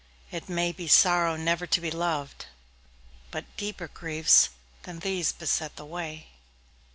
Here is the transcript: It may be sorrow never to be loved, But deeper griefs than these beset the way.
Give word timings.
It 0.31 0.49
may 0.49 0.71
be 0.71 0.87
sorrow 0.87 1.35
never 1.35 1.67
to 1.67 1.79
be 1.79 1.91
loved, 1.91 2.47
But 3.29 3.45
deeper 3.55 3.87
griefs 3.87 4.49
than 4.81 5.01
these 5.01 5.31
beset 5.31 5.75
the 5.75 5.85
way. 5.85 6.29